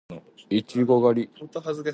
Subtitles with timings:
[0.49, 1.29] いちご狩り